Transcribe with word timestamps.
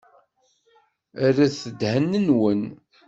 Rret 1.25 1.59
ddhen-nwen! 1.73 2.61